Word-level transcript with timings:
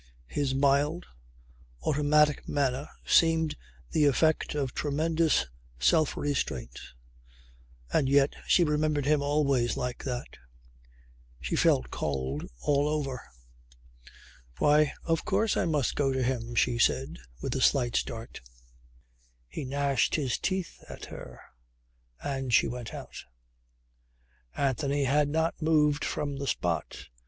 His 0.25 0.55
mild 0.55 1.05
automatic 1.83 2.49
manner 2.49 2.89
seemed 3.05 3.55
the 3.91 4.05
effect 4.05 4.55
of 4.55 4.73
tremendous 4.73 5.45
self 5.77 6.17
restraint 6.17 6.79
and 7.93 8.09
yet 8.09 8.33
she 8.47 8.63
remembered 8.63 9.05
him 9.05 9.21
always 9.21 9.77
like 9.77 10.03
that. 10.05 10.39
She 11.39 11.55
felt 11.55 11.91
cold 11.91 12.47
all 12.61 12.87
over. 12.87 13.21
"Why, 14.57 14.91
of 15.05 15.23
course, 15.23 15.55
I 15.55 15.65
must 15.65 15.95
go 15.95 16.11
to 16.11 16.23
him," 16.23 16.55
she 16.55 16.79
said 16.79 17.19
with 17.39 17.55
a 17.55 17.61
slight 17.61 17.95
start. 17.95 18.41
He 19.47 19.65
gnashed 19.65 20.15
his 20.15 20.39
teeth 20.39 20.83
at 20.89 21.05
her 21.05 21.39
and 22.23 22.51
she 22.51 22.67
went 22.67 22.91
out. 22.91 23.23
Anthony 24.57 25.03
had 25.03 25.29
not 25.29 25.61
moved 25.61 26.03
from 26.03 26.37
the 26.37 26.47
spot. 26.47 27.05